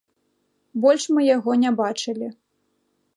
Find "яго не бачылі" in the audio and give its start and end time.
1.35-2.27